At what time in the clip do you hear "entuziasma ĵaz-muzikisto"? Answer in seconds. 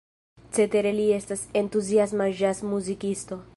1.63-3.43